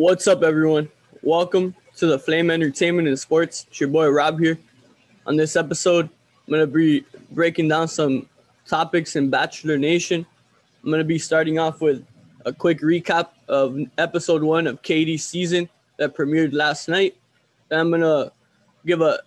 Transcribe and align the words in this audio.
What's 0.00 0.26
up, 0.26 0.42
everyone? 0.42 0.88
Welcome 1.20 1.74
to 1.96 2.06
the 2.06 2.18
Flame 2.18 2.50
Entertainment 2.50 3.06
and 3.06 3.18
Sports. 3.18 3.66
It's 3.68 3.80
your 3.80 3.90
boy 3.90 4.08
Rob 4.08 4.40
here. 4.40 4.58
On 5.26 5.36
this 5.36 5.56
episode, 5.56 6.06
I'm 6.06 6.50
going 6.50 6.60
to 6.62 6.66
be 6.66 7.04
breaking 7.32 7.68
down 7.68 7.86
some 7.86 8.26
topics 8.66 9.16
in 9.16 9.28
Bachelor 9.28 9.76
Nation. 9.76 10.24
I'm 10.82 10.88
going 10.88 11.00
to 11.00 11.04
be 11.04 11.18
starting 11.18 11.58
off 11.58 11.82
with 11.82 12.02
a 12.46 12.52
quick 12.54 12.80
recap 12.80 13.28
of 13.46 13.78
episode 13.98 14.42
one 14.42 14.66
of 14.66 14.80
Katie's 14.80 15.22
season 15.22 15.68
that 15.98 16.16
premiered 16.16 16.54
last 16.54 16.88
night. 16.88 17.18
Then 17.68 17.80
I'm 17.80 17.90
going 17.90 18.00
to 18.00 18.32
give 18.86 19.02
a 19.02 19.18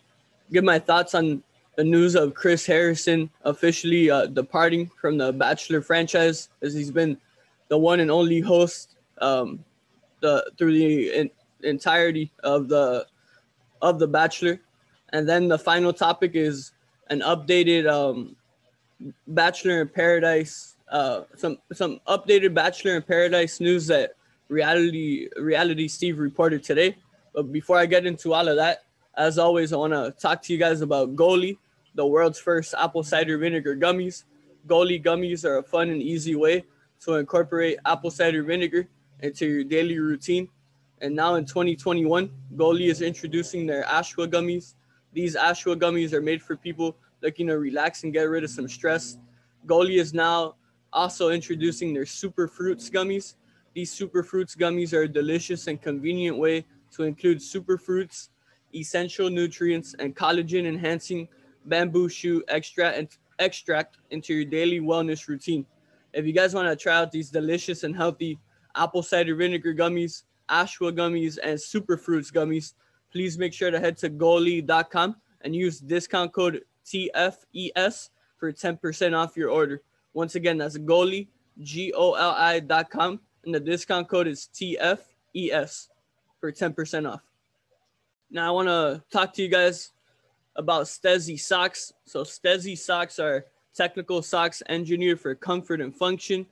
give 0.51 0.63
my 0.63 0.79
thoughts 0.79 1.13
on 1.13 1.43
the 1.75 1.83
news 1.83 2.15
of 2.15 2.33
Chris 2.33 2.65
Harrison 2.65 3.29
officially 3.43 4.09
uh, 4.09 4.25
departing 4.25 4.89
from 4.99 5.19
the 5.19 5.33
Bachelor 5.33 5.83
franchise, 5.83 6.49
as 6.63 6.73
he's 6.73 6.89
been 6.89 7.15
the 7.67 7.77
one 7.77 7.99
and 7.99 8.09
only 8.09 8.39
host 8.39 8.95
um, 9.21 9.63
the 10.23 10.51
through 10.57 10.73
the 10.73 11.13
in, 11.13 11.29
entirety 11.61 12.31
of 12.43 12.67
the 12.69 13.05
of 13.81 13.99
the 13.99 14.07
Bachelor. 14.07 14.59
And 15.11 15.29
then 15.29 15.47
the 15.47 15.59
final 15.59 15.93
topic 15.93 16.31
is 16.33 16.71
an 17.09 17.19
updated 17.19 17.87
um, 17.87 18.35
Bachelor 19.27 19.81
in 19.81 19.89
Paradise, 19.89 20.75
uh, 20.89 21.23
some 21.35 21.57
some 21.73 21.99
updated 22.07 22.55
Bachelor 22.55 22.95
in 22.95 23.03
Paradise 23.03 23.59
news 23.59 23.85
that 23.87 24.15
reality 24.49 25.27
reality 25.37 25.87
Steve 25.87 26.17
reported 26.17 26.63
today. 26.63 26.95
But 27.35 27.51
before 27.51 27.77
I 27.77 27.85
get 27.85 28.05
into 28.05 28.33
all 28.33 28.47
of 28.47 28.55
that, 28.55 28.85
as 29.17 29.37
always, 29.37 29.73
I 29.73 29.77
want 29.77 29.93
to 29.93 30.11
talk 30.17 30.41
to 30.43 30.53
you 30.53 30.59
guys 30.59 30.81
about 30.81 31.15
Goli, 31.15 31.57
the 31.95 32.05
world's 32.05 32.39
first 32.39 32.73
apple 32.77 33.03
cider 33.03 33.37
vinegar 33.37 33.75
gummies. 33.75 34.23
Goli 34.67 35.03
gummies 35.03 35.43
are 35.43 35.57
a 35.57 35.63
fun 35.63 35.89
and 35.89 36.01
easy 36.01 36.35
way 36.35 36.63
to 37.01 37.15
incorporate 37.15 37.77
apple 37.85 38.09
cider 38.09 38.43
vinegar 38.43 38.87
into 39.23 39.47
your 39.47 39.63
daily 39.63 39.97
routine. 39.97 40.47
And 41.01 41.15
now 41.15 41.35
in 41.35 41.45
2021, 41.45 42.29
Goli 42.55 42.89
is 42.89 43.01
introducing 43.01 43.65
their 43.65 43.83
Ashwa 43.83 44.27
gummies. 44.27 44.75
These 45.13 45.35
Ashwa 45.35 45.75
gummies 45.75 46.13
are 46.13 46.21
made 46.21 46.43
for 46.43 46.55
people 46.55 46.95
looking 47.21 47.47
to 47.47 47.57
relax 47.57 48.03
and 48.03 48.13
get 48.13 48.23
rid 48.23 48.43
of 48.43 48.49
some 48.49 48.67
stress. 48.67 49.17
Goli 49.65 49.99
is 49.99 50.13
now 50.13 50.55
also 50.91 51.29
introducing 51.29 51.93
their 51.93 52.05
Super 52.05 52.47
Fruits 52.47 52.89
gummies. 52.89 53.35
These 53.73 53.91
Super 53.91 54.23
Fruits 54.23 54.55
gummies 54.55 54.93
are 54.93 55.03
a 55.03 55.07
delicious 55.07 55.67
and 55.67 55.81
convenient 55.81 56.37
way 56.37 56.65
to 56.91 57.03
include 57.03 57.41
super 57.41 57.77
fruits, 57.77 58.29
essential 58.75 59.29
nutrients, 59.29 59.95
and 59.99 60.15
collagen 60.15 60.65
enhancing 60.65 61.27
bamboo 61.65 62.09
shoot 62.09 62.43
extract 62.49 62.97
and 62.97 63.07
extract 63.39 63.97
into 64.11 64.33
your 64.33 64.45
daily 64.45 64.79
wellness 64.79 65.27
routine. 65.27 65.65
If 66.13 66.25
you 66.25 66.33
guys 66.33 66.53
want 66.53 66.67
to 66.67 66.75
try 66.75 66.97
out 66.97 67.11
these 67.11 67.29
delicious 67.31 67.83
and 67.83 67.95
healthy 67.95 68.37
apple 68.75 69.03
cider 69.03 69.35
vinegar 69.35 69.73
gummies, 69.73 70.23
ashwa 70.49 70.91
gummies, 70.91 71.37
and 71.43 71.59
super 71.59 71.97
fruits 71.97 72.31
gummies, 72.31 72.73
please 73.11 73.37
make 73.37 73.53
sure 73.53 73.71
to 73.71 73.79
head 73.79 73.97
to 73.97 74.09
goli.com 74.09 75.15
and 75.41 75.55
use 75.55 75.79
discount 75.79 76.33
code 76.33 76.63
TFES 76.85 78.09
for 78.37 78.51
10% 78.51 79.17
off 79.17 79.37
your 79.37 79.49
order. 79.49 79.81
Once 80.13 80.35
again, 80.35 80.57
that's 80.57 80.77
goli, 80.77 81.27
G-O-L-I.com, 81.59 83.19
and 83.45 83.55
the 83.55 83.59
discount 83.59 84.07
code 84.07 84.27
is 84.27 84.49
TFES 84.53 85.87
for 86.39 86.51
10% 86.51 87.11
off. 87.11 87.21
Now 88.29 88.47
I 88.47 88.51
want 88.51 88.67
to 88.67 89.03
talk 89.11 89.33
to 89.33 89.43
you 89.43 89.47
guys 89.47 89.91
about 90.55 90.85
Stzy 90.85 91.39
socks. 91.39 91.93
So 92.05 92.23
Stzy 92.23 92.77
socks 92.77 93.19
are 93.19 93.45
technical 93.75 94.21
socks 94.21 94.61
engineered 94.69 95.19
for 95.19 95.35
comfort 95.35 95.81
and 95.81 95.95
function. 95.95 96.45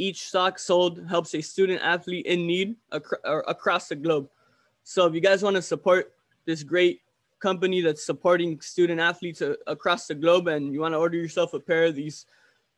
Each 0.00 0.30
sock 0.30 0.58
sold 0.58 1.06
helps 1.10 1.34
a 1.34 1.42
student 1.42 1.82
athlete 1.82 2.24
in 2.24 2.46
need 2.46 2.76
ac- 2.90 3.20
across 3.22 3.88
the 3.88 3.96
globe. 3.96 4.30
So 4.82 5.04
if 5.04 5.14
you 5.14 5.20
guys 5.20 5.42
want 5.42 5.56
to 5.56 5.62
support 5.62 6.14
this 6.46 6.62
great 6.62 7.02
company 7.38 7.82
that's 7.82 8.02
supporting 8.02 8.58
student 8.62 8.98
athletes 8.98 9.42
a- 9.42 9.58
across 9.66 10.06
the 10.06 10.14
globe 10.14 10.48
and 10.48 10.72
you 10.72 10.80
want 10.80 10.94
to 10.94 10.98
order 10.98 11.18
yourself 11.18 11.52
a 11.52 11.60
pair 11.60 11.84
of 11.84 11.96
these 11.96 12.24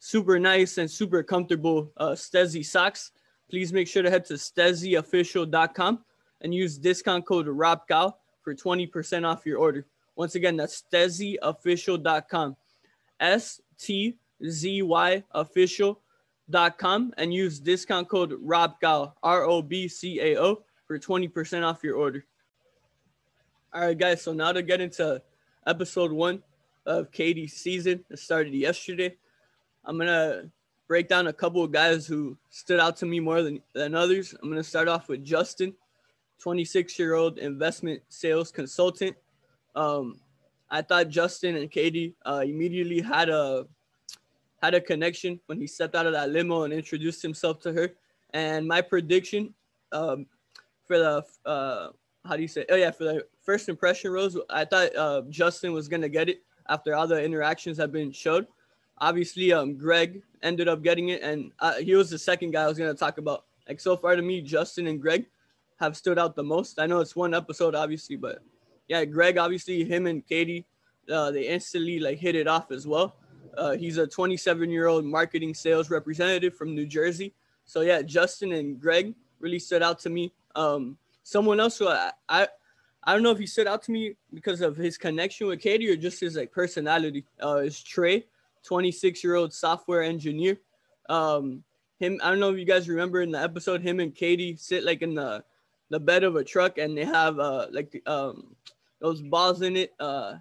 super 0.00 0.40
nice 0.40 0.78
and 0.78 0.90
super 0.90 1.22
comfortable 1.22 1.92
uh, 1.96 2.10
Stzy 2.10 2.66
socks, 2.66 3.12
please 3.48 3.72
make 3.72 3.86
sure 3.86 4.02
to 4.02 4.10
head 4.10 4.24
to 4.24 4.34
stzyofficial.com 4.34 6.04
and 6.40 6.52
use 6.52 6.76
discount 6.76 7.24
code 7.24 7.46
ROBCAO 7.46 8.14
for 8.42 8.52
20% 8.52 9.24
off 9.24 9.46
your 9.46 9.58
order. 9.58 9.86
Once 10.16 10.34
again, 10.34 10.56
that's 10.56 10.82
stzyofficial.com. 10.92 12.56
S 13.20 13.60
T 13.78 14.18
Z 14.44 14.82
Y 14.82 15.22
official.com 16.54 17.12
and 17.16 17.32
use 17.32 17.58
discount 17.58 18.08
code 18.08 18.32
ROBCAO, 18.44 19.12
R 19.22 19.44
O 19.44 19.62
B 19.62 19.88
C 19.88 20.20
A 20.20 20.40
O, 20.40 20.62
for 20.86 20.98
20% 20.98 21.64
off 21.64 21.82
your 21.82 21.96
order. 21.96 22.24
All 23.72 23.86
right, 23.86 23.96
guys. 23.96 24.22
So 24.22 24.32
now 24.32 24.52
to 24.52 24.62
get 24.62 24.80
into 24.80 25.22
episode 25.66 26.12
one 26.12 26.42
of 26.84 27.10
Katie's 27.10 27.54
season 27.54 28.04
that 28.10 28.18
started 28.18 28.52
yesterday, 28.52 29.16
I'm 29.84 29.96
going 29.96 30.08
to 30.08 30.50
break 30.88 31.08
down 31.08 31.28
a 31.28 31.32
couple 31.32 31.64
of 31.64 31.72
guys 31.72 32.06
who 32.06 32.36
stood 32.50 32.80
out 32.80 32.96
to 32.98 33.06
me 33.06 33.20
more 33.20 33.42
than, 33.42 33.60
than 33.72 33.94
others. 33.94 34.34
I'm 34.34 34.50
going 34.50 34.62
to 34.62 34.68
start 34.68 34.88
off 34.88 35.08
with 35.08 35.24
Justin, 35.24 35.74
26 36.40 36.98
year 36.98 37.14
old 37.14 37.38
investment 37.38 38.02
sales 38.08 38.50
consultant. 38.50 39.16
Um, 39.74 40.20
I 40.70 40.82
thought 40.82 41.08
Justin 41.08 41.56
and 41.56 41.70
Katie 41.70 42.14
uh, 42.26 42.42
immediately 42.44 43.00
had 43.00 43.28
a 43.28 43.66
had 44.62 44.74
a 44.74 44.80
connection 44.80 45.40
when 45.46 45.58
he 45.58 45.66
stepped 45.66 45.94
out 45.94 46.06
of 46.06 46.12
that 46.12 46.30
limo 46.30 46.62
and 46.62 46.72
introduced 46.72 47.20
himself 47.20 47.60
to 47.60 47.72
her. 47.72 47.90
And 48.32 48.66
my 48.66 48.80
prediction 48.80 49.54
um, 49.90 50.26
for 50.86 50.98
the 50.98 51.24
uh, 51.44 51.88
how 52.24 52.36
do 52.36 52.42
you 52.42 52.48
say? 52.48 52.64
Oh 52.70 52.76
yeah, 52.76 52.92
for 52.92 53.04
the 53.04 53.26
first 53.42 53.68
impression 53.68 54.12
rose, 54.12 54.38
I 54.48 54.64
thought 54.64 54.94
uh, 54.96 55.22
Justin 55.28 55.72
was 55.72 55.88
gonna 55.88 56.08
get 56.08 56.28
it 56.28 56.42
after 56.68 56.94
all 56.94 57.06
the 57.06 57.22
interactions 57.22 57.76
have 57.78 57.92
been 57.92 58.12
showed. 58.12 58.46
Obviously, 58.98 59.52
um, 59.52 59.76
Greg 59.76 60.22
ended 60.42 60.68
up 60.68 60.82
getting 60.82 61.08
it, 61.08 61.22
and 61.22 61.50
uh, 61.58 61.74
he 61.74 61.94
was 61.94 62.08
the 62.08 62.18
second 62.18 62.52
guy 62.52 62.62
I 62.62 62.68
was 62.68 62.78
gonna 62.78 62.94
talk 62.94 63.18
about. 63.18 63.44
Like 63.68 63.80
so 63.80 63.96
far 63.96 64.16
to 64.16 64.22
me, 64.22 64.40
Justin 64.40 64.86
and 64.86 65.00
Greg 65.00 65.26
have 65.80 65.96
stood 65.96 66.18
out 66.18 66.36
the 66.36 66.44
most. 66.44 66.78
I 66.78 66.86
know 66.86 67.00
it's 67.00 67.16
one 67.16 67.34
episode, 67.34 67.74
obviously, 67.74 68.16
but 68.16 68.38
yeah, 68.88 69.04
Greg, 69.04 69.38
obviously, 69.38 69.84
him 69.84 70.06
and 70.06 70.24
Katie, 70.26 70.66
uh, 71.10 71.32
they 71.32 71.48
instantly 71.48 71.98
like 71.98 72.18
hit 72.18 72.36
it 72.36 72.46
off 72.46 72.70
as 72.70 72.86
well. 72.86 73.16
Uh, 73.56 73.72
he's 73.72 73.98
a 73.98 74.06
27 74.06 74.70
year 74.70 74.86
old 74.86 75.04
marketing 75.04 75.54
sales 75.54 75.90
representative 75.90 76.54
from 76.54 76.74
New 76.74 76.86
Jersey. 76.86 77.34
So 77.64 77.80
yeah, 77.82 78.02
Justin 78.02 78.52
and 78.52 78.80
Greg 78.80 79.14
really 79.40 79.58
stood 79.58 79.82
out 79.82 79.98
to 80.00 80.10
me. 80.10 80.32
Um, 80.54 80.96
someone 81.22 81.60
else 81.60 81.78
who 81.78 81.88
I, 81.88 82.12
I, 82.28 82.48
I 83.04 83.12
don't 83.12 83.22
know 83.22 83.30
if 83.30 83.38
he 83.38 83.46
stood 83.46 83.66
out 83.66 83.82
to 83.84 83.92
me 83.92 84.16
because 84.32 84.60
of 84.60 84.76
his 84.76 84.96
connection 84.96 85.46
with 85.46 85.60
Katie 85.60 85.90
or 85.90 85.96
just 85.96 86.20
his 86.20 86.36
like 86.36 86.52
personality. 86.52 87.24
Uh, 87.42 87.58
is 87.58 87.82
Trey, 87.82 88.24
26 88.64 89.24
year 89.24 89.34
old 89.34 89.52
software 89.52 90.02
engineer. 90.02 90.58
Um, 91.08 91.64
him, 91.98 92.20
I 92.22 92.30
don't 92.30 92.40
know 92.40 92.50
if 92.50 92.58
you 92.58 92.64
guys 92.64 92.88
remember 92.88 93.22
in 93.22 93.30
the 93.30 93.40
episode, 93.40 93.82
him 93.82 94.00
and 94.00 94.14
Katie 94.14 94.56
sit 94.56 94.84
like 94.84 95.02
in 95.02 95.14
the 95.14 95.44
the 95.90 96.00
bed 96.00 96.24
of 96.24 96.36
a 96.36 96.44
truck 96.44 96.78
and 96.78 96.96
they 96.96 97.04
have 97.04 97.38
uh 97.38 97.66
like 97.70 98.02
um 98.06 98.56
those 98.98 99.20
balls 99.20 99.62
in 99.62 99.76
it. 99.76 99.92
Uh, 100.00 100.34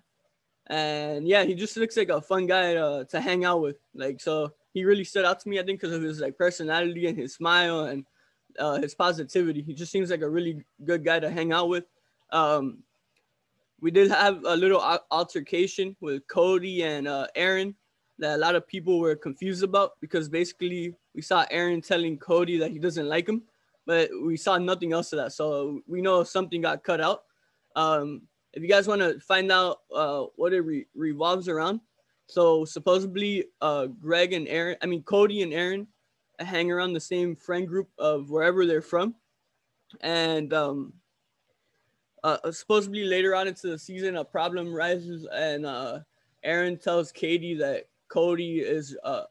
and 0.71 1.27
yeah, 1.27 1.43
he 1.43 1.53
just 1.53 1.75
looks 1.75 1.97
like 1.97 2.07
a 2.07 2.21
fun 2.21 2.47
guy 2.47 2.75
uh, 2.75 3.03
to 3.03 3.19
hang 3.19 3.43
out 3.43 3.61
with. 3.61 3.75
Like, 3.93 4.21
so 4.21 4.53
he 4.73 4.85
really 4.85 5.03
stood 5.03 5.25
out 5.25 5.41
to 5.41 5.49
me, 5.49 5.59
I 5.59 5.63
think, 5.63 5.81
because 5.81 5.93
of 5.93 6.01
his 6.01 6.21
like 6.21 6.37
personality 6.37 7.07
and 7.07 7.17
his 7.17 7.33
smile 7.33 7.85
and 7.85 8.05
uh, 8.57 8.79
his 8.79 8.95
positivity. 8.95 9.61
He 9.61 9.73
just 9.73 9.91
seems 9.91 10.09
like 10.09 10.21
a 10.21 10.29
really 10.29 10.63
good 10.85 11.03
guy 11.03 11.19
to 11.19 11.29
hang 11.29 11.51
out 11.51 11.67
with. 11.67 11.83
Um, 12.31 12.83
we 13.81 13.91
did 13.91 14.09
have 14.11 14.45
a 14.45 14.55
little 14.55 14.81
altercation 15.11 15.97
with 15.99 16.25
Cody 16.27 16.83
and 16.83 17.05
uh, 17.05 17.27
Aaron 17.35 17.75
that 18.19 18.35
a 18.35 18.37
lot 18.37 18.55
of 18.55 18.65
people 18.65 18.99
were 18.99 19.15
confused 19.15 19.63
about 19.63 19.99
because 19.99 20.29
basically 20.29 20.95
we 21.13 21.21
saw 21.21 21.45
Aaron 21.51 21.81
telling 21.81 22.17
Cody 22.17 22.57
that 22.59 22.71
he 22.71 22.79
doesn't 22.79 23.09
like 23.09 23.27
him, 23.27 23.41
but 23.85 24.09
we 24.23 24.37
saw 24.37 24.57
nothing 24.57 24.93
else 24.93 25.11
of 25.11 25.17
that. 25.17 25.33
So 25.33 25.81
we 25.85 26.01
know 26.01 26.23
something 26.23 26.61
got 26.61 26.83
cut 26.83 27.01
out. 27.01 27.23
Um, 27.75 28.21
if 28.53 28.61
you 28.61 28.67
guys 28.67 28.87
want 28.87 29.01
to 29.01 29.19
find 29.19 29.51
out 29.51 29.79
uh, 29.93 30.25
what 30.35 30.53
it 30.53 30.61
re- 30.61 30.87
revolves 30.95 31.47
around, 31.47 31.79
so 32.27 32.65
supposedly 32.65 33.45
uh, 33.61 33.87
Greg 33.87 34.33
and 34.33 34.47
Aaron, 34.47 34.77
I 34.81 34.85
mean 34.85 35.03
Cody 35.03 35.41
and 35.41 35.53
Aaron, 35.53 35.87
hang 36.39 36.71
around 36.71 36.93
the 36.93 36.99
same 36.99 37.35
friend 37.35 37.67
group 37.67 37.89
of 37.97 38.29
wherever 38.29 38.65
they're 38.65 38.81
from, 38.81 39.15
and 40.01 40.53
um, 40.53 40.93
uh, 42.23 42.51
supposedly 42.51 43.03
later 43.03 43.35
on 43.35 43.47
into 43.47 43.67
the 43.67 43.79
season, 43.79 44.17
a 44.17 44.25
problem 44.25 44.73
rises, 44.73 45.27
and 45.31 45.65
uh, 45.65 45.99
Aaron 46.43 46.77
tells 46.77 47.11
Katie 47.11 47.55
that 47.55 47.87
Cody 48.09 48.59
is 48.59 48.97
uh, 49.03 49.23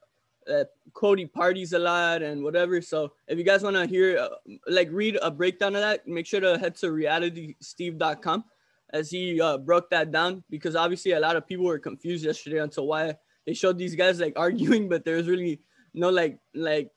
that 0.47 0.71
Cody 0.95 1.27
parties 1.27 1.73
a 1.73 1.79
lot 1.79 2.23
and 2.23 2.43
whatever. 2.43 2.81
So 2.81 3.13
if 3.29 3.39
you 3.39 3.45
guys 3.45 3.63
want 3.63 3.77
to 3.77 3.87
hear 3.87 4.19
uh, 4.19 4.29
like 4.67 4.89
read 4.91 5.19
a 5.23 5.31
breakdown 5.31 5.75
of 5.75 5.83
that, 5.83 6.07
make 6.09 6.27
sure 6.27 6.41
to 6.41 6.59
head 6.59 6.77
to 6.77 6.87
realitysteve.com 6.87 8.45
as 8.93 9.11
he 9.11 9.41
uh, 9.41 9.59
broke 9.59 9.91
that 9.91 10.11
down 10.11 10.43
because 10.51 10.77
obviously 10.77 11.13
a 11.13 11.21
lot 11.21 11.37
of 11.37 11.47
people 11.47 11.65
were 11.65 11.79
confused 11.79 12.25
yesterday 12.25 12.59
until 12.59 12.87
why 12.87 13.15
they 13.47 13.55
showed 13.55 13.79
these 13.79 13.95
guys 13.95 14.21
like 14.21 14.35
arguing, 14.37 14.89
but 14.89 15.05
there's 15.05 15.29
really 15.29 15.61
no 15.95 16.11
like 16.11 16.39
like 16.55 16.91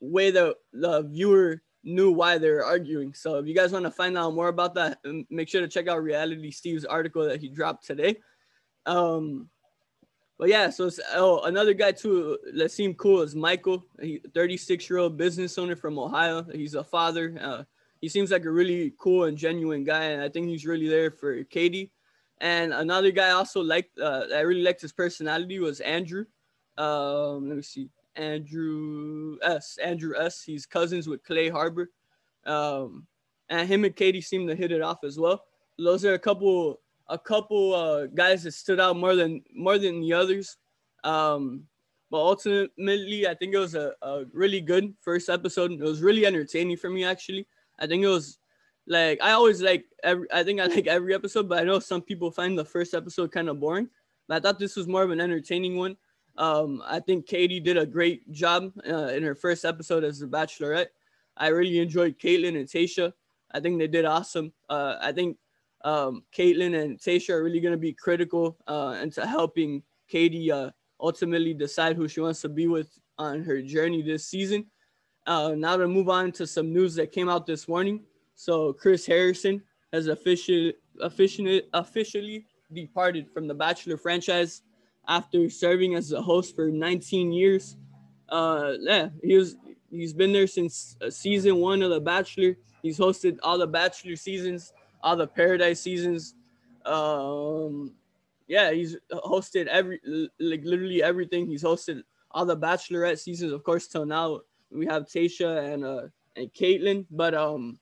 way 0.00 0.30
the 0.30 0.56
the 0.72 1.02
viewer 1.02 1.62
knew 1.84 2.10
why 2.12 2.38
they 2.38 2.50
were 2.50 2.64
arguing. 2.64 3.14
So 3.14 3.38
if 3.38 3.46
you 3.46 3.54
guys 3.54 3.72
want 3.72 3.84
to 3.84 3.90
find 3.90 4.16
out 4.18 4.34
more 4.34 4.48
about 4.48 4.74
that, 4.74 4.98
make 5.30 5.48
sure 5.48 5.60
to 5.60 5.68
check 5.68 5.88
out 5.88 6.02
Reality 6.02 6.50
Steve's 6.50 6.84
article 6.84 7.24
that 7.26 7.40
he 7.40 7.48
dropped 7.48 7.86
today. 7.86 8.16
Um, 8.86 9.48
but 10.38 10.48
yeah, 10.48 10.70
so 10.70 10.90
oh, 11.14 11.42
another 11.42 11.74
guy 11.74 11.92
too 11.92 12.38
that 12.54 12.70
seemed 12.70 12.96
cool 12.98 13.22
is 13.22 13.34
Michael, 13.34 13.84
he 14.00 14.20
36 14.34 14.88
year 14.88 15.00
old 15.00 15.16
business 15.16 15.58
owner 15.58 15.76
from 15.76 15.98
Ohio. 15.98 16.44
He's 16.52 16.74
a 16.74 16.84
father. 16.84 17.36
Uh, 17.40 17.62
he 18.00 18.08
seems 18.08 18.30
like 18.30 18.44
a 18.44 18.50
really 18.50 18.94
cool 18.98 19.24
and 19.24 19.36
genuine 19.36 19.84
guy, 19.84 20.04
and 20.04 20.22
I 20.22 20.28
think 20.28 20.46
he's 20.46 20.66
really 20.66 20.88
there 20.88 21.10
for 21.10 21.42
Katie. 21.44 21.92
And 22.40 22.72
another 22.72 23.10
guy 23.10 23.28
I 23.28 23.32
also 23.32 23.60
liked, 23.60 23.98
uh, 23.98 24.26
I 24.32 24.40
really 24.40 24.62
liked 24.62 24.80
his 24.80 24.92
personality 24.92 25.58
was 25.58 25.80
Andrew. 25.80 26.24
Um, 26.76 27.48
let 27.48 27.56
me 27.56 27.62
see, 27.62 27.90
Andrew 28.14 29.38
S. 29.42 29.78
Andrew 29.82 30.14
S. 30.16 30.42
He's 30.42 30.66
cousins 30.66 31.08
with 31.08 31.24
Clay 31.24 31.48
Harbor, 31.48 31.90
um, 32.46 33.06
and 33.48 33.68
him 33.68 33.84
and 33.84 33.96
Katie 33.96 34.20
seem 34.20 34.46
to 34.46 34.54
hit 34.54 34.70
it 34.70 34.82
off 34.82 35.02
as 35.04 35.18
well. 35.18 35.44
Those 35.78 36.04
are 36.04 36.14
a 36.14 36.18
couple 36.18 36.80
a 37.08 37.18
couple 37.18 37.74
uh, 37.74 38.06
guys 38.06 38.42
that 38.44 38.52
stood 38.52 38.78
out 38.80 38.96
more 38.96 39.16
than 39.16 39.42
more 39.54 39.78
than 39.78 40.00
the 40.00 40.12
others. 40.12 40.56
Um, 41.04 41.64
but 42.10 42.18
ultimately, 42.18 43.26
I 43.26 43.34
think 43.34 43.54
it 43.54 43.58
was 43.58 43.74
a, 43.74 43.92
a 44.02 44.24
really 44.32 44.60
good 44.60 44.94
first 45.00 45.28
episode. 45.28 45.72
It 45.72 45.80
was 45.80 46.00
really 46.00 46.24
entertaining 46.24 46.76
for 46.76 46.88
me, 46.88 47.04
actually. 47.04 47.46
I 47.78 47.86
think 47.86 48.04
it 48.04 48.08
was 48.08 48.38
like 48.86 49.20
I 49.22 49.32
always 49.32 49.60
like 49.62 49.84
every. 50.02 50.26
I 50.32 50.42
think 50.42 50.60
I 50.60 50.66
like 50.76 50.86
every 50.86 51.14
episode, 51.14 51.48
but 51.48 51.58
I 51.58 51.64
know 51.64 51.78
some 51.78 52.02
people 52.02 52.30
find 52.30 52.58
the 52.58 52.64
first 52.64 52.94
episode 52.94 53.32
kind 53.32 53.48
of 53.48 53.60
boring. 53.60 53.88
But 54.26 54.36
I 54.36 54.40
thought 54.40 54.58
this 54.58 54.76
was 54.76 54.86
more 54.86 55.02
of 55.02 55.10
an 55.10 55.20
entertaining 55.20 55.76
one. 55.76 55.96
Um, 56.36 56.82
I 56.86 57.00
think 57.00 57.26
Katie 57.26 57.60
did 57.60 57.76
a 57.76 57.86
great 57.86 58.30
job 58.30 58.72
uh, 58.88 59.08
in 59.08 59.22
her 59.22 59.34
first 59.34 59.64
episode 59.64 60.04
as 60.04 60.20
the 60.20 60.26
Bachelorette. 60.26 60.88
I 61.36 61.48
really 61.48 61.78
enjoyed 61.78 62.18
Kaitlyn 62.18 62.58
and 62.58 62.68
Tayshia. 62.68 63.12
I 63.52 63.60
think 63.60 63.78
they 63.78 63.88
did 63.88 64.04
awesome. 64.04 64.52
Uh, 64.68 64.96
I 65.00 65.12
think 65.12 65.36
um, 65.84 66.24
Kaitlyn 66.36 66.80
and 66.80 66.98
Tayshia 66.98 67.30
are 67.30 67.42
really 67.42 67.60
going 67.60 67.72
to 67.72 67.78
be 67.78 67.92
critical 67.92 68.56
uh, 68.66 68.98
into 69.02 69.26
helping 69.26 69.82
Katie 70.08 70.52
uh, 70.52 70.70
ultimately 71.00 71.54
decide 71.54 71.96
who 71.96 72.08
she 72.08 72.20
wants 72.20 72.40
to 72.42 72.48
be 72.48 72.66
with 72.66 72.90
on 73.18 73.42
her 73.42 73.62
journey 73.62 74.02
this 74.02 74.26
season. 74.26 74.66
Uh, 75.28 75.54
now 75.54 75.76
to 75.76 75.86
move 75.86 76.08
on 76.08 76.32
to 76.32 76.46
some 76.46 76.72
news 76.72 76.94
that 76.96 77.12
came 77.12 77.28
out 77.28 77.46
this 77.46 77.68
morning. 77.68 78.00
So 78.34 78.72
Chris 78.72 79.06
Harrison 79.06 79.62
has 79.92 80.08
officially 80.08 80.74
officially 81.00 81.62
officially 81.72 82.46
departed 82.72 83.30
from 83.30 83.46
the 83.46 83.54
Bachelor 83.54 83.96
franchise 83.96 84.62
after 85.06 85.48
serving 85.48 85.94
as 85.94 86.10
a 86.12 86.20
host 86.20 86.56
for 86.56 86.70
19 86.70 87.32
years. 87.32 87.76
Uh, 88.28 88.72
yeah, 88.80 89.10
he 89.22 89.36
was 89.36 89.56
he's 89.90 90.12
been 90.12 90.32
there 90.32 90.46
since 90.46 90.96
uh, 91.00 91.10
season 91.10 91.56
one 91.56 91.82
of 91.82 91.90
The 91.90 92.00
Bachelor. 92.00 92.56
He's 92.82 92.98
hosted 92.98 93.38
all 93.42 93.58
the 93.58 93.66
Bachelor 93.66 94.16
seasons 94.16 94.72
all 95.02 95.16
the 95.16 95.26
Paradise 95.26 95.80
seasons. 95.80 96.34
Um, 96.84 97.94
yeah, 98.46 98.72
he's 98.72 98.96
hosted 99.12 99.66
every 99.66 100.00
like 100.40 100.62
literally 100.64 101.02
everything. 101.02 101.46
He's 101.46 101.62
hosted 101.62 102.02
all 102.30 102.46
the 102.46 102.56
Bachelorette 102.56 103.18
seasons, 103.18 103.52
of 103.52 103.62
course. 103.62 103.86
Till 103.86 104.06
now, 104.06 104.40
we 104.70 104.86
have 104.86 105.04
Tayshia 105.04 105.72
and 105.72 105.84
uh 105.84 106.02
and 106.36 106.52
Kaitlyn, 106.54 107.06
but 107.10 107.34
um, 107.34 107.78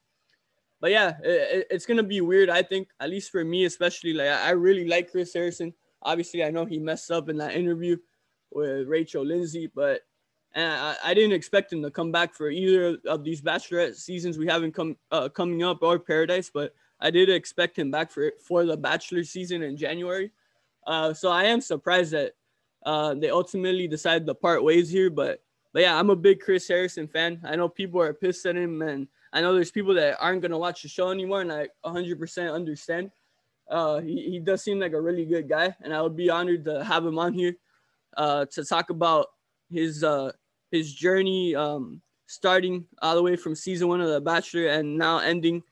but 0.81 0.91
yeah, 0.91 1.15
it, 1.23 1.67
it's 1.71 1.87
gonna 1.87 2.03
be 2.03 2.21
weird. 2.21 2.51
I 2.51 2.63
think, 2.63 2.89
at 3.01 3.11
least 3.11 3.31
for 3.31 3.45
me, 3.45 3.65
especially 3.65 4.13
like 4.13 4.29
I 4.29 4.51
really 4.51 4.87
like 4.87 5.11
Chris 5.11 5.33
Harrison. 5.35 5.75
Obviously, 6.03 6.45
I 6.45 6.51
know 6.51 6.65
he 6.65 6.79
messed 6.79 7.11
up 7.11 7.29
in 7.29 7.37
that 7.39 7.55
interview 7.55 7.97
with 8.51 8.89
Rachel 8.89 9.25
Lindsay, 9.25 9.71
but 9.75 10.03
and 10.55 10.73
I, 10.73 10.97
I, 11.05 11.15
didn't 11.15 11.33
expect 11.33 11.73
him 11.73 11.83
to 11.83 11.91
come 11.91 12.13
back 12.13 12.35
for 12.35 12.49
either 12.49 12.97
of 13.07 13.25
these 13.25 13.43
Bachelorette 13.43 13.97
seasons 13.97 14.39
we 14.39 14.47
haven't 14.47 14.73
come 14.73 14.97
uh, 15.11 15.29
coming 15.29 15.63
up 15.63 15.83
or 15.83 15.99
Paradise, 15.99 16.51
but 16.53 16.73
I 17.01 17.11
did 17.11 17.29
expect 17.29 17.79
him 17.79 17.91
back 17.91 18.11
for 18.11 18.33
for 18.41 18.65
the 18.65 18.77
Bachelor 18.77 19.25
season 19.25 19.63
in 19.63 19.77
January. 19.77 20.33
Uh, 20.87 21.13
so 21.13 21.31
I 21.31 21.45
am 21.45 21.61
surprised 21.61 22.13
that 22.13 22.33
uh, 22.85 23.15
they 23.15 23.31
ultimately 23.31 23.89
decided 23.89 24.27
to 24.27 24.35
part 24.35 24.63
ways 24.63 24.89
here. 24.89 25.11
But 25.11 25.43
but 25.77 25.83
yeah, 25.83 25.99
I'm 25.99 26.09
a 26.09 26.17
big 26.17 26.41
Chris 26.41 26.67
Harrison 26.67 27.07
fan. 27.07 27.39
I 27.45 27.55
know 27.55 27.69
people 27.69 28.01
are 28.01 28.15
pissed 28.15 28.47
at 28.47 28.57
him, 28.57 28.81
and 28.81 29.07
I 29.31 29.43
know 29.43 29.53
there's 29.53 29.71
people 29.71 29.93
that 29.97 30.17
aren't 30.19 30.41
gonna 30.41 30.57
watch 30.57 30.81
the 30.81 30.89
show 30.89 31.11
anymore, 31.11 31.43
and 31.43 31.53
I 31.53 31.69
100% 31.85 32.51
understand. 32.51 33.11
Uh, 33.69 33.99
he, 33.99 34.31
he 34.31 34.39
does 34.39 34.63
seem 34.63 34.81
like 34.81 34.95
a 34.95 35.01
really 35.03 35.27
good 35.27 35.51
guy, 35.51 35.77
and 35.83 35.93
I 35.93 36.01
would 36.01 36.17
be 36.17 36.31
honored 36.31 36.65
to 36.65 36.83
have 36.83 37.05
him 37.05 37.19
on 37.19 37.35
here 37.35 37.59
uh, 38.17 38.47
to 38.53 38.65
talk 38.65 38.89
about 38.89 39.27
his 39.71 40.03
uh, 40.03 40.33
his 40.71 40.95
journey, 40.95 41.55
um, 41.55 42.01
starting 42.25 42.87
all 43.03 43.15
the 43.15 43.23
way 43.23 43.37
from 43.37 43.55
season 43.55 43.89
one 43.89 44.01
of 44.01 44.09
The 44.09 44.23
Bachelor 44.23 44.69
and 44.69 44.97
now 44.97 45.19
ending 45.19 45.63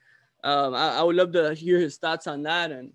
um, 0.43 0.75
I, 0.75 0.99
I, 0.99 1.03
would 1.03 1.17
love 1.17 1.33
to 1.33 1.55
hear 1.55 1.79
his 1.79 1.97
thoughts 1.97 2.27
on 2.27 2.43
that, 2.43 2.73
and 2.73 2.93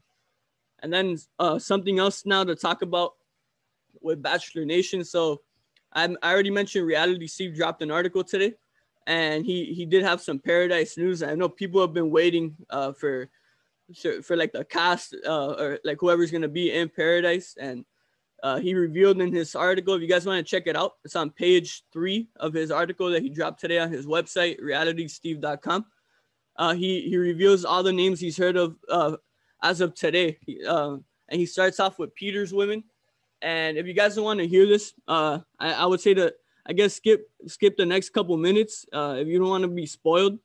and 0.84 0.94
then 0.94 1.18
uh, 1.40 1.58
something 1.58 1.98
else 1.98 2.24
now 2.28 2.44
to 2.44 2.56
talk 2.56 2.84
about 2.84 3.16
with 4.00 4.22
Bachelor 4.22 4.64
Nation. 4.64 5.04
So 5.04 5.42
I'm, 5.94 6.18
I 6.22 6.32
already 6.32 6.52
mentioned 6.52 6.86
Reality 6.86 7.28
Steve 7.28 7.56
dropped 7.56 7.82
an 7.82 7.92
article 7.92 8.24
today, 8.24 8.54
and 9.08 9.46
he 9.46 9.74
he 9.74 9.86
did 9.86 10.04
have 10.04 10.22
some 10.22 10.40
Paradise 10.40 10.98
news. 10.98 11.24
I 11.24 11.36
know 11.36 11.50
people 11.50 11.82
have 11.82 11.94
been 11.94 12.12
waiting 12.12 12.56
uh, 12.70 12.94
for 12.94 13.30
for 14.24 14.36
like 14.36 14.52
the 14.52 14.64
cast 14.64 15.16
uh, 15.26 15.54
or 15.54 15.80
like 15.84 15.98
whoever's 16.00 16.32
gonna 16.32 16.48
be 16.48 16.72
in 16.72 16.90
Paradise, 16.90 17.56
and 17.60 17.86
uh, 18.44 18.60
he 18.60 18.74
revealed 18.74 19.20
in 19.22 19.34
his 19.34 19.56
article. 19.56 19.96
If 19.96 20.02
you 20.02 20.08
guys 20.08 20.26
want 20.26 20.46
to 20.46 20.50
check 20.50 20.68
it 20.68 20.76
out, 20.76 20.94
it's 21.04 21.16
on 21.16 21.32
page 21.32 21.84
three 21.92 22.30
of 22.38 22.54
his 22.54 22.72
article 22.72 23.10
that 23.10 23.24
he 23.24 23.30
dropped 23.30 23.60
today 23.60 23.80
on 23.80 23.92
his 23.92 24.06
website, 24.06 24.62
realitysteve.com. 24.62 25.86
Uh, 26.56 26.74
he 26.74 27.02
he 27.02 27.18
reveals 27.18 27.66
all 27.66 27.84
the 27.84 27.94
names 27.94 28.20
he's 28.20 28.38
heard 28.38 28.58
of 28.58 28.76
uh, 28.90 29.16
as 29.64 29.82
of 29.82 29.96
today, 29.96 30.38
uh, 30.68 30.98
and 31.30 31.40
he 31.40 31.46
starts 31.46 31.80
off 31.80 32.00
with 32.00 32.14
Peter's 32.16 32.54
women. 32.54 32.84
And 33.42 33.78
if 33.78 33.88
you 33.88 33.94
guys 33.94 34.16
don't 34.16 34.26
want 34.26 34.40
to 34.40 34.48
hear 34.48 34.66
this, 34.66 34.94
uh, 35.08 35.40
I, 35.60 35.74
I 35.74 35.86
would 35.86 36.02
say 36.02 36.14
to 36.14 36.34
I 36.66 36.74
guess 36.74 36.94
skip 36.94 37.30
skip 37.48 37.78
the 37.78 37.86
next 37.86 38.10
couple 38.12 38.38
minutes 38.38 38.86
uh, 38.94 39.16
if 39.18 39.28
you 39.28 39.40
don't 39.40 39.50
want 39.50 39.64
to 39.64 39.68
be 39.68 39.86
spoiled. 39.86 40.38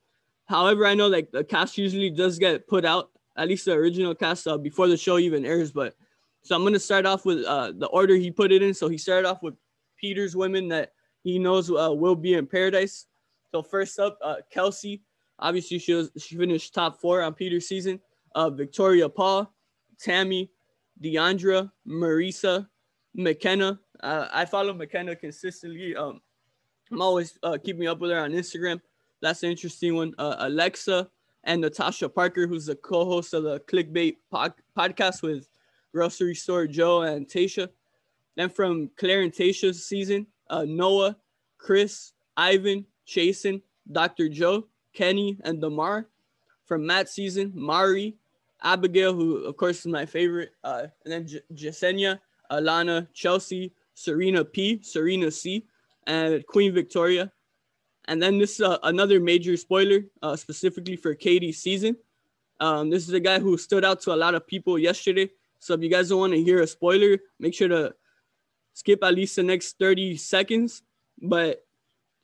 However, 0.47 0.87
I 0.87 0.95
know 0.95 1.09
like 1.09 1.31
the 1.31 1.45
cast 1.45 1.77
usually 1.77 2.11
does 2.11 2.39
get 2.39 2.67
put 2.67 2.85
out, 2.85 3.11
at 3.37 3.49
least 3.49 3.65
the 3.65 3.73
original 3.73 4.15
cast 4.15 4.47
uh, 4.47 4.57
before 4.57 4.89
the 4.89 4.97
show 4.97 5.19
even 5.19 5.45
airs. 5.45 5.73
But 5.73 5.95
so 6.43 6.55
I'm 6.55 6.65
gonna 6.65 6.79
start 6.79 7.05
off 7.05 7.25
with 7.25 7.45
uh, 7.45 7.73
the 7.77 7.87
order 7.87 8.15
he 8.15 8.31
put 8.31 8.53
it 8.53 8.63
in. 8.63 8.73
So 8.75 8.89
he 8.89 8.99
started 8.99 9.29
off 9.29 9.43
with 9.43 9.55
Peter's 9.99 10.37
women 10.37 10.69
that 10.69 10.93
he 11.23 11.39
knows 11.39 11.71
uh, 11.71 11.93
will 11.93 12.17
be 12.17 12.35
in 12.35 12.47
paradise. 12.47 13.07
So 13.51 13.63
first 13.63 13.99
up, 13.99 14.19
uh, 14.23 14.37
Kelsey. 14.51 15.03
Obviously, 15.39 15.79
she 15.79 15.95
was 15.95 16.11
she 16.17 16.37
finished 16.37 16.73
top 16.73 17.01
four 17.01 17.21
on 17.21 17.35
Peter's 17.35 17.67
season. 17.67 18.01
Uh, 18.35 18.51
Victoria 18.51 19.09
Paul, 19.09 19.53
Tammy, 19.99 20.51
Deandra, 21.03 21.71
Marissa, 21.87 22.69
McKenna. 23.15 23.79
Uh, 24.03 24.29
I 24.33 24.45
follow 24.45 24.73
McKenna 24.75 25.17
consistently. 25.17 25.97
Um, 25.97 26.21
I'm 26.91 27.01
always 27.01 27.39
uh, 27.43 27.57
keeping 27.63 27.87
up 27.87 28.01
with 28.01 28.11
her 28.11 28.19
on 28.19 28.33
Instagram. 28.33 28.81
That's 29.23 29.43
an 29.43 29.51
interesting 29.51 29.95
one. 29.95 30.15
Uh, 30.19 30.37
Alexa 30.41 31.09
and 31.45 31.61
Natasha 31.61 32.09
Parker, 32.09 32.47
who's 32.47 32.67
the 32.67 32.77
co-host 32.77 33.35
of 33.35 33.45
the 33.45 33.61
Clickbait 33.61 34.17
pod- 34.31 34.55
podcast 34.77 35.23
with 35.23 35.49
Grocery 35.93 36.35
Store 36.35 36.67
Joe 36.67 37.03
and 37.03 37.27
Tasha. 37.27 37.69
Then 38.37 38.51
from 38.51 38.91
Clare 38.97 39.23
and 39.23 39.33
Tayshia's 39.33 39.87
season, 39.87 40.27
uh, 40.51 40.65
Noah, 40.67 41.17
Chris, 41.59 42.13
Ivan, 42.37 42.85
Chasen, 43.07 43.63
Dr. 43.91 44.29
Joe, 44.29 44.67
Kenny, 44.93 45.39
and 45.45 45.61
Damar. 45.61 46.09
From 46.65 46.87
Matt's 46.87 47.13
season, 47.13 47.53
Mari, 47.55 48.17
Abigail, 48.63 49.13
who 49.13 49.45
of 49.45 49.57
course 49.57 49.81
is 49.81 49.87
my 49.87 50.07
favorite, 50.07 50.53
uh, 50.65 50.87
and 51.05 51.13
then 51.13 51.27
J- 51.27 51.43
Jessenia, 51.53 52.19
Alana, 52.51 53.09
Chelsea, 53.13 53.73
Serena 53.95 54.45
P, 54.45 54.81
Serena 54.83 55.31
C, 55.31 55.67
and 56.07 56.47
Queen 56.47 56.73
Victoria. 56.73 57.33
And 58.07 58.23
then 58.23 58.39
this 58.39 58.55
is 58.55 58.61
uh, 58.61 58.79
another 58.83 59.21
major 59.21 59.57
spoiler, 59.57 60.01
uh, 60.23 60.37
specifically 60.37 60.97
for 60.97 61.15
Katie's 61.15 61.61
season. 61.63 61.97
Um, 62.61 62.91
this 62.91 63.09
is 63.09 63.15
a 63.15 63.21
guy 63.21 63.39
who 63.39 63.57
stood 63.57 63.85
out 63.85 64.01
to 64.03 64.13
a 64.13 64.17
lot 64.17 64.35
of 64.35 64.47
people 64.47 64.79
yesterday. 64.79 65.31
So 65.59 65.75
if 65.75 65.83
you 65.83 65.89
guys 65.89 66.11
don't 66.11 66.21
want 66.21 66.35
to 66.35 66.43
hear 66.43 66.61
a 66.61 66.67
spoiler, 66.67 67.19
make 67.41 67.55
sure 67.55 67.69
to 67.69 67.95
skip 68.75 69.03
at 69.03 69.15
least 69.15 69.37
the 69.37 69.43
next 69.43 69.79
30 69.79 70.17
seconds. 70.17 70.83
But 71.21 71.65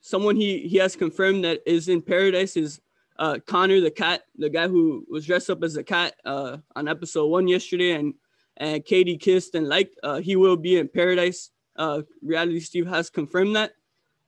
someone 0.01 0.35
he 0.35 0.67
he 0.67 0.77
has 0.77 0.95
confirmed 0.95 1.43
that 1.45 1.61
is 1.65 1.87
in 1.87 2.01
paradise 2.01 2.57
is 2.57 2.81
uh, 3.17 3.39
Connor 3.45 3.79
the 3.79 3.91
cat, 3.91 4.23
the 4.37 4.49
guy 4.49 4.67
who 4.67 5.05
was 5.09 5.25
dressed 5.25 5.49
up 5.49 5.63
as 5.63 5.77
a 5.77 5.83
cat 5.83 6.15
uh, 6.25 6.57
on 6.75 6.87
episode 6.87 7.27
one 7.27 7.47
yesterday, 7.47 7.91
and 7.91 8.13
and 8.61 8.85
Katie 8.85 9.17
kissed 9.17 9.55
and 9.55 9.67
liked. 9.67 9.97
Uh, 10.03 10.19
he 10.21 10.35
will 10.35 10.55
be 10.55 10.77
in 10.77 10.87
paradise. 10.87 11.49
Uh, 11.75 12.03
Reality 12.21 12.59
Steve 12.59 12.87
has 12.87 13.09
confirmed 13.09 13.55
that. 13.55 13.73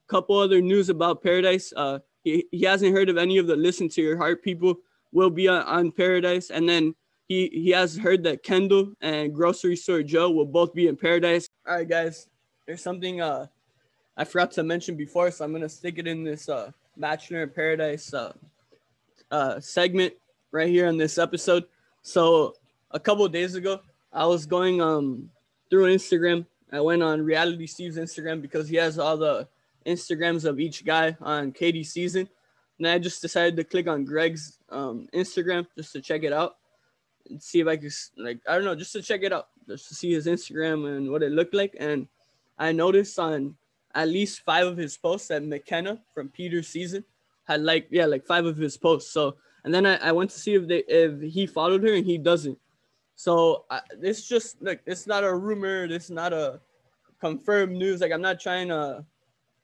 Couple 0.08 0.38
other 0.38 0.60
news 0.60 0.90
about 0.90 1.22
paradise. 1.22 1.72
Uh, 1.76 2.00
he, 2.24 2.46
he 2.52 2.64
hasn't 2.64 2.94
heard 2.94 3.10
of 3.10 3.18
any 3.18 3.38
of 3.38 3.48
the 3.48 3.56
listen 3.56 3.88
to 3.90 4.02
your 4.02 4.18
heart 4.18 4.44
people 4.44 4.76
will 5.12 5.30
be 5.30 5.48
on, 5.48 5.62
on 5.64 5.92
paradise, 5.92 6.50
and 6.50 6.68
then 6.68 6.96
he 7.28 7.50
he 7.54 7.70
has 7.70 7.96
heard 7.96 8.24
that 8.24 8.44
Kendall 8.44 8.94
and 9.02 9.34
Grocery 9.34 9.76
Store 9.76 10.04
Joe 10.04 10.32
will 10.32 10.46
both 10.46 10.74
be 10.74 10.88
in 10.88 10.98
paradise. 10.98 11.48
All 11.68 11.76
right, 11.76 11.88
guys. 11.88 12.28
There's 12.66 12.82
something 12.82 13.22
uh 13.22 13.48
I 14.18 14.24
forgot 14.26 14.52
to 14.54 14.64
mention 14.64 14.96
before, 14.96 15.32
so 15.32 15.46
I'm 15.46 15.54
gonna 15.54 15.70
stick 15.70 16.00
it 16.00 16.08
in 16.08 16.24
this 16.24 16.50
uh 16.50 16.72
Bachelor 16.98 17.44
in 17.44 17.50
Paradise 17.50 18.14
uh, 18.14 18.34
uh, 19.32 19.60
segment 19.60 20.14
right 20.52 20.70
here 20.70 20.88
on 20.88 20.98
this 20.98 21.18
episode. 21.18 21.66
So 22.04 22.56
a 22.92 23.00
couple 23.00 23.28
days 23.28 23.56
ago, 23.56 23.80
I 24.14 24.26
was 24.26 24.46
going 24.46 24.82
um 24.82 25.30
through 25.70 25.94
Instagram. 25.94 26.46
I 26.72 26.80
went 26.82 27.04
on 27.04 27.22
Reality 27.22 27.68
Steve's 27.68 27.98
Instagram 27.98 28.42
because 28.42 28.70
he 28.70 28.76
has 28.78 29.00
all 29.00 29.18
the 29.18 29.48
Instagrams 29.86 30.46
of 30.46 30.60
each 30.60 30.86
guy 30.86 31.16
on 31.22 31.52
Katie's 31.52 31.92
season. 31.92 32.30
And 32.78 32.88
I 32.88 33.00
just 33.00 33.22
decided 33.22 33.56
to 33.58 33.64
click 33.64 33.88
on 33.88 34.06
Greg's 34.06 34.58
um, 34.70 35.08
Instagram 35.14 35.68
just 35.78 35.94
to 35.94 36.02
check 36.02 36.24
it 36.24 36.34
out 36.34 36.58
and 37.30 37.42
see 37.42 37.60
if 37.60 37.68
I 37.68 37.78
could 37.78 37.94
like 38.18 38.40
I 38.48 38.56
don't 38.56 38.66
know, 38.66 38.76
just 38.76 38.94
to 38.94 39.02
check 39.02 39.24
it 39.24 39.34
out, 39.34 39.50
just 39.68 39.88
to 39.90 39.96
see 39.96 40.12
his 40.14 40.28
Instagram 40.28 40.98
and 40.98 41.12
what 41.12 41.24
it 41.24 41.32
looked 41.32 41.54
like. 41.54 41.76
And 41.80 42.08
I 42.58 42.72
noticed 42.72 43.18
on 43.20 43.56
at 43.96 44.10
least 44.10 44.42
five 44.42 44.66
of 44.66 44.78
his 44.78 44.98
posts 44.98 45.28
that 45.28 45.44
McKenna 45.44 46.02
from 46.14 46.30
Peter's 46.30 46.68
season 46.68 47.04
had 47.46 47.62
like 47.62 47.88
yeah 47.92 48.06
like 48.06 48.26
five 48.26 48.46
of 48.46 48.58
his 48.58 48.78
posts. 48.78 49.12
So 49.12 49.36
and 49.64 49.74
then 49.74 49.86
I, 49.86 49.96
I 49.96 50.12
went 50.12 50.32
to 50.32 50.40
see 50.40 50.56
if 50.56 50.68
they 50.68 50.84
if 50.88 51.22
he 51.22 51.46
followed 51.46 51.84
her 51.84 51.94
and 51.94 52.06
he 52.06 52.18
doesn't. 52.18 52.58
So 53.16 53.66
it's 54.02 54.28
just 54.28 54.62
like 54.62 54.82
it's 54.86 55.08
not 55.08 55.24
a 55.24 55.34
rumor. 55.34 55.86
It's 55.86 56.10
not 56.10 56.34
a 56.34 56.60
confirmed 57.20 57.78
news. 57.78 58.02
Like 58.02 58.12
I'm 58.12 58.22
not 58.22 58.40
trying 58.40 58.70
to 58.70 59.06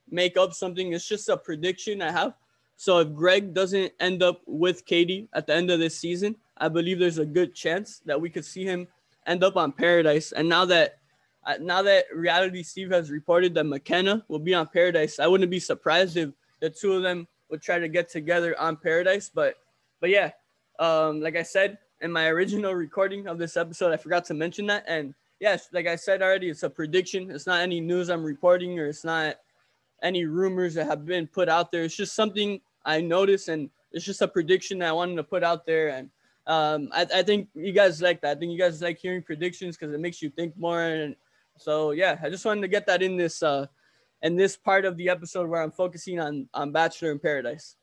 make 0.09 0.37
up 0.37 0.53
something. 0.53 0.93
It's 0.93 1.07
just 1.07 1.29
a 1.29 1.37
prediction 1.37 2.01
I 2.01 2.11
have. 2.11 2.33
So 2.77 2.99
if 2.99 3.13
Greg 3.13 3.53
doesn't 3.53 3.91
end 3.99 4.23
up 4.23 4.41
with 4.45 4.85
Katie 4.85 5.27
at 5.33 5.47
the 5.47 5.53
end 5.53 5.69
of 5.69 5.79
this 5.79 5.97
season, 5.97 6.35
I 6.57 6.69
believe 6.69 6.99
there's 6.99 7.17
a 7.17 7.25
good 7.25 7.53
chance 7.53 8.01
that 8.05 8.19
we 8.19 8.29
could 8.29 8.45
see 8.45 8.63
him 8.63 8.87
end 9.27 9.43
up 9.43 9.57
on 9.57 9.73
Paradise. 9.73 10.31
And 10.31 10.47
now 10.47 10.65
that 10.65 10.99
uh, 11.45 11.55
now 11.59 11.81
that 11.81 12.05
Reality 12.13 12.63
Steve 12.63 12.91
has 12.91 13.09
reported 13.09 13.53
that 13.55 13.65
McKenna 13.65 14.23
will 14.27 14.39
be 14.39 14.53
on 14.53 14.67
Paradise, 14.67 15.19
I 15.19 15.27
wouldn't 15.27 15.51
be 15.51 15.59
surprised 15.59 16.17
if 16.17 16.29
the 16.59 16.69
two 16.69 16.93
of 16.93 17.03
them 17.03 17.27
would 17.49 17.61
try 17.61 17.79
to 17.79 17.87
get 17.87 18.09
together 18.09 18.59
on 18.59 18.77
Paradise. 18.77 19.29
But 19.33 19.55
but 19.99 20.09
yeah, 20.09 20.31
um, 20.79 21.19
like 21.19 21.35
I 21.35 21.43
said 21.43 21.77
in 22.01 22.11
my 22.11 22.27
original 22.27 22.73
recording 22.73 23.27
of 23.27 23.37
this 23.37 23.57
episode, 23.57 23.93
I 23.93 23.97
forgot 23.97 24.25
to 24.25 24.33
mention 24.33 24.67
that. 24.67 24.85
And 24.87 25.13
yes, 25.39 25.69
like 25.73 25.87
I 25.87 25.95
said 25.95 26.21
already, 26.21 26.49
it's 26.49 26.63
a 26.63 26.69
prediction. 26.69 27.31
It's 27.31 27.47
not 27.47 27.61
any 27.61 27.81
news 27.81 28.09
I'm 28.09 28.23
reporting, 28.23 28.79
or 28.79 28.87
it's 28.87 29.03
not 29.03 29.37
any 30.01 30.25
rumors 30.25 30.73
that 30.75 30.87
have 30.87 31.05
been 31.05 31.27
put 31.27 31.49
out 31.49 31.71
there. 31.71 31.83
It's 31.83 31.95
just 31.95 32.15
something 32.15 32.61
I 32.85 33.01
noticed, 33.01 33.49
and 33.49 33.69
it's 33.91 34.05
just 34.05 34.21
a 34.21 34.27
prediction 34.27 34.79
that 34.79 34.89
I 34.89 34.93
wanted 34.93 35.15
to 35.17 35.23
put 35.23 35.43
out 35.43 35.65
there. 35.65 35.89
And 35.89 36.09
um, 36.47 36.89
I, 36.93 37.05
I 37.15 37.23
think 37.23 37.49
you 37.53 37.73
guys 37.73 38.01
like 38.01 38.21
that. 38.21 38.37
I 38.37 38.39
think 38.39 38.51
you 38.51 38.57
guys 38.57 38.81
like 38.81 38.97
hearing 38.97 39.21
predictions 39.21 39.77
because 39.77 39.93
it 39.93 39.99
makes 39.99 40.21
you 40.21 40.29
think 40.29 40.57
more 40.57 40.81
and 40.81 41.15
so 41.59 41.91
yeah, 41.91 42.17
I 42.23 42.29
just 42.29 42.45
wanted 42.45 42.61
to 42.61 42.67
get 42.69 42.87
that 42.87 43.03
in 43.03 43.17
this 43.17 43.43
uh 43.43 43.67
in 44.21 44.35
this 44.35 44.55
part 44.57 44.85
of 44.85 44.97
the 44.97 45.09
episode 45.09 45.49
where 45.49 45.61
I'm 45.61 45.71
focusing 45.71 46.19
on 46.19 46.47
on 46.53 46.71
Bachelor 46.71 47.11
in 47.11 47.19
Paradise. 47.19 47.75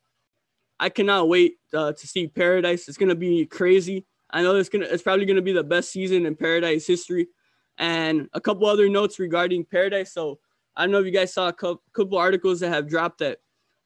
I 0.78 0.88
cannot 0.88 1.28
wait 1.28 1.56
uh, 1.72 1.92
to 1.92 2.06
see 2.06 2.26
Paradise. 2.26 2.88
It's 2.88 2.98
gonna 2.98 3.14
be 3.14 3.46
crazy. 3.46 4.04
I 4.30 4.42
know 4.42 4.54
it's 4.56 4.68
gonna 4.68 4.86
it's 4.86 5.02
probably 5.02 5.26
gonna 5.26 5.42
be 5.42 5.52
the 5.52 5.64
best 5.64 5.90
season 5.90 6.26
in 6.26 6.36
Paradise 6.36 6.86
history. 6.86 7.28
And 7.78 8.28
a 8.32 8.40
couple 8.40 8.66
other 8.66 8.88
notes 8.88 9.18
regarding 9.18 9.64
Paradise. 9.64 10.12
So 10.12 10.38
I 10.76 10.82
don't 10.82 10.92
know 10.92 11.00
if 11.00 11.06
you 11.06 11.12
guys 11.12 11.32
saw 11.32 11.48
a 11.48 11.52
couple 11.52 12.18
articles 12.18 12.60
that 12.60 12.70
have 12.70 12.88
dropped 12.88 13.18
that 13.18 13.38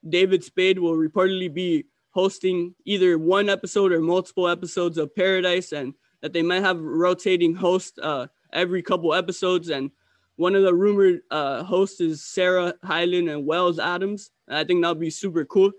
David 0.09 0.43
Spade 0.43 0.79
will 0.79 0.97
reportedly 0.97 1.53
be 1.53 1.85
hosting 2.11 2.75
either 2.85 3.19
one 3.19 3.49
episode 3.49 3.93
or 3.93 4.01
multiple 4.01 4.49
episodes 4.49 4.99
of 4.99 5.15
Paradise, 5.15 5.73
and 5.73 5.95
that 6.21 6.33
they 6.33 6.43
might 6.43 6.63
have 6.63 6.81
rotating 6.81 7.55
host 7.55 7.99
uh, 8.03 8.27
every 8.53 8.83
couple 8.83 9.15
episodes. 9.15 9.69
And 9.69 9.91
one 10.37 10.55
of 10.55 10.63
the 10.63 10.75
rumored 10.75 11.21
uh, 11.31 11.63
hosts 11.63 12.01
is 12.01 12.25
Sarah 12.25 12.75
Hyland 12.83 13.29
and 13.29 13.47
Wells 13.47 13.79
Adams. 13.79 14.31
And 14.49 14.57
I 14.57 14.65
think 14.65 14.83
that'll 14.83 14.95
be 14.97 15.11
super 15.11 15.45
cool. 15.45 15.71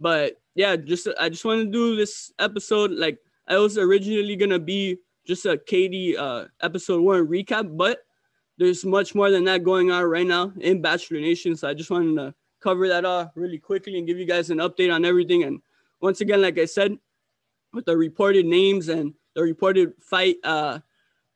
But 0.00 0.40
yeah, 0.54 0.76
just 0.76 1.08
I 1.20 1.28
just 1.28 1.44
want 1.44 1.60
to 1.60 1.70
do 1.70 1.96
this 1.96 2.32
episode. 2.38 2.92
Like 2.92 3.18
I 3.48 3.58
was 3.58 3.78
originally 3.78 4.36
gonna 4.36 4.58
be 4.58 4.98
just 5.26 5.46
a 5.46 5.58
Katie 5.58 6.16
uh, 6.16 6.46
episode 6.62 7.02
one 7.02 7.26
recap, 7.26 7.76
but 7.76 8.00
there's 8.58 8.84
much 8.84 9.14
more 9.14 9.30
than 9.30 9.44
that 9.44 9.64
going 9.64 9.90
on 9.90 10.04
right 10.04 10.26
now 10.26 10.52
in 10.60 10.80
Bachelor 10.80 11.20
Nation. 11.20 11.56
So 11.56 11.68
I 11.68 11.74
just 11.74 11.90
wanted 11.90 12.16
to 12.16 12.34
cover 12.60 12.88
that 12.88 13.04
off 13.04 13.32
really 13.34 13.58
quickly 13.58 13.98
and 13.98 14.06
give 14.06 14.18
you 14.18 14.24
guys 14.24 14.50
an 14.50 14.58
update 14.58 14.92
on 14.92 15.04
everything. 15.04 15.44
And 15.44 15.60
once 16.00 16.20
again, 16.20 16.40
like 16.40 16.58
I 16.58 16.64
said, 16.64 16.96
with 17.72 17.84
the 17.84 17.96
reported 17.96 18.46
names 18.46 18.88
and 18.88 19.12
the 19.34 19.42
reported 19.42 19.92
fight 20.00 20.36
uh, 20.42 20.78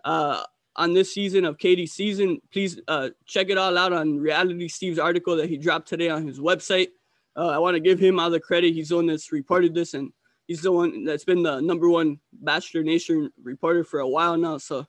uh, 0.04 0.42
on 0.76 0.94
this 0.94 1.12
season 1.12 1.44
of 1.44 1.58
Katie's 1.58 1.92
season. 1.92 2.40
Please 2.50 2.80
uh, 2.88 3.10
check 3.26 3.50
it 3.50 3.58
all 3.58 3.76
out 3.76 3.92
on 3.92 4.18
Reality 4.18 4.68
Steve's 4.68 4.98
article 4.98 5.36
that 5.36 5.48
he 5.48 5.58
dropped 5.58 5.88
today 5.88 6.08
on 6.08 6.26
his 6.26 6.40
website. 6.40 6.88
Uh, 7.36 7.48
I 7.48 7.58
want 7.58 7.74
to 7.74 7.80
give 7.80 7.98
him 7.98 8.18
all 8.18 8.30
the 8.30 8.40
credit. 8.40 8.74
He's 8.74 8.88
the 8.88 8.96
one 8.96 9.06
that's 9.06 9.32
reported 9.32 9.74
this, 9.74 9.94
and 9.94 10.12
he's 10.46 10.62
the 10.62 10.72
one 10.72 11.04
that's 11.04 11.24
been 11.24 11.42
the 11.42 11.60
number 11.60 11.88
one 11.88 12.18
Bachelor 12.32 12.82
Nation 12.82 13.30
reporter 13.42 13.84
for 13.84 14.00
a 14.00 14.08
while 14.08 14.36
now. 14.36 14.58
So 14.58 14.86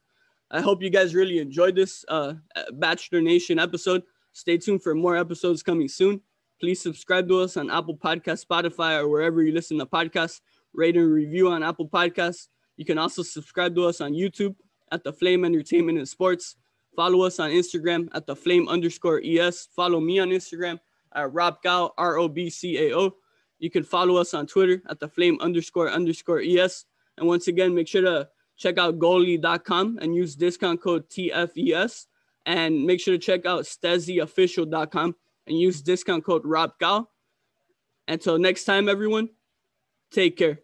I 0.50 0.62
hope 0.62 0.82
you 0.82 0.90
guys 0.90 1.16
really 1.16 1.40
enjoyed 1.40 1.76
this 1.76 2.04
uh, 2.08 2.34
Bachelor 2.74 3.22
Nation 3.22 3.60
episode. 3.60 4.04
Stay 4.34 4.58
tuned 4.58 4.82
for 4.82 4.96
more 4.96 5.16
episodes 5.16 5.62
coming 5.62 5.88
soon. 5.88 6.22
Please 6.60 6.82
subscribe 6.82 7.28
to 7.28 7.40
us 7.40 7.58
on 7.58 7.70
Apple 7.70 7.98
Podcast, 7.98 8.46
Spotify, 8.46 9.00
or 9.00 9.08
wherever 9.08 9.42
you 9.44 9.52
listen 9.52 9.78
to 9.80 9.86
podcasts. 9.86 10.42
Rate 10.74 10.96
and 10.96 11.12
review 11.12 11.50
on 11.50 11.64
Apple 11.64 11.88
Podcasts. 11.88 12.48
You 12.78 12.86
can 12.86 12.98
also 12.98 13.24
subscribe 13.24 13.76
to 13.76 13.86
us 13.86 14.00
on 14.02 14.14
YouTube 14.14 14.56
at 14.92 15.04
the 15.04 15.12
Flame 15.12 15.46
Entertainment 15.46 15.98
and 15.98 16.08
Sports. 16.08 16.56
Follow 16.96 17.22
us 17.24 17.40
on 17.40 17.52
Instagram 17.52 18.10
at 18.14 18.26
the 18.26 18.36
Flame 18.36 18.68
underscore 18.68 19.22
ES. 19.24 19.68
Follow 19.76 20.00
me 20.00 20.20
on 20.20 20.30
Instagram 20.30 20.80
at 21.14 21.34
Rob 21.34 21.62
Cao, 21.64 21.92
R 21.98 22.18
O 22.18 22.28
B 22.28 22.50
C 22.50 22.90
A 22.90 22.98
O. 22.98 23.16
You 23.60 23.70
can 23.70 23.84
follow 23.84 24.18
us 24.18 24.34
on 24.34 24.48
Twitter 24.48 24.82
at 24.90 25.00
the 25.00 25.08
Flame 25.08 25.38
underscore 25.40 25.90
underscore 25.90 26.42
ES. 26.42 26.86
And 27.18 27.28
once 27.28 27.48
again, 27.48 27.76
make 27.76 27.88
sure 27.88 28.02
to 28.02 28.30
check 28.58 28.78
out 28.78 29.00
goli.com 29.00 30.00
and 30.02 30.16
use 30.16 30.36
discount 30.36 30.82
code 30.82 31.10
TFES. 31.10 32.08
And 32.46 32.86
make 32.86 33.00
sure 33.00 33.14
to 33.14 33.20
check 33.20 33.46
out 33.46 33.66
stzyofficial.com 33.66 35.16
and 35.48 35.60
use 35.60 35.82
discount 35.82 36.26
code 36.26 36.44
Rob 36.44 36.72
Cao. 36.82 37.06
Until 38.08 38.40
next 38.40 38.66
time, 38.66 38.90
everyone, 38.90 39.30
take 40.12 40.38
care. 40.38 40.60